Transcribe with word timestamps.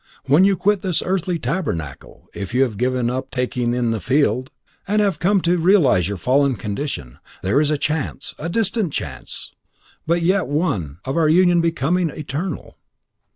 When 0.25 0.45
you 0.45 0.57
quit 0.57 0.81
this 0.81 1.03
earthly 1.05 1.37
tabernacle, 1.37 2.27
if 2.33 2.55
you 2.55 2.63
have 2.63 2.79
given 2.79 3.07
up 3.07 3.29
taking 3.29 3.75
in 3.75 3.91
the 3.91 3.99
Field, 4.01 4.49
and 4.87 4.99
have 4.99 5.19
come 5.19 5.41
to 5.41 5.57
realise 5.59 6.07
your 6.07 6.17
fallen 6.17 6.55
condition, 6.55 7.19
there 7.43 7.61
is 7.61 7.69
a 7.69 7.77
chance 7.77 8.33
a 8.39 8.49
distant 8.49 8.91
chance 8.93 9.51
but 10.07 10.23
yet 10.23 10.47
one 10.47 10.97
of 11.05 11.17
our 11.17 11.29
union 11.29 11.61
becoming 11.61 12.09
eternal." 12.09 12.79